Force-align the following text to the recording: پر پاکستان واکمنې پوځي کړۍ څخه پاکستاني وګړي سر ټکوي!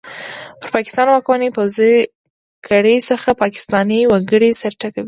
پر 0.59 0.69
پاکستان 0.75 1.05
واکمنې 1.09 1.49
پوځي 1.57 1.93
کړۍ 2.67 2.97
څخه 3.09 3.29
پاکستاني 3.43 4.01
وګړي 4.07 4.51
سر 4.61 4.73
ټکوي! 4.81 4.99